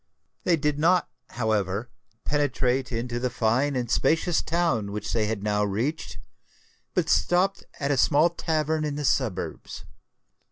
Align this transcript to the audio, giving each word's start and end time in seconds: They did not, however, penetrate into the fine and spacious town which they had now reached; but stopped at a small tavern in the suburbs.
They 0.45 0.55
did 0.57 0.79
not, 0.79 1.11
however, 1.29 1.91
penetrate 2.25 2.91
into 2.91 3.19
the 3.19 3.29
fine 3.29 3.75
and 3.75 3.91
spacious 3.91 4.41
town 4.41 4.91
which 4.91 5.13
they 5.13 5.27
had 5.27 5.43
now 5.43 5.63
reached; 5.63 6.17
but 6.95 7.07
stopped 7.07 7.63
at 7.79 7.91
a 7.91 7.97
small 7.97 8.31
tavern 8.31 8.83
in 8.83 8.95
the 8.95 9.05
suburbs. 9.05 9.85